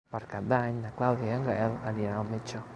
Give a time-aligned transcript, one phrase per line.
[0.13, 2.67] Per Cap d'Any na Clàudia i en Gaël aniran al metge.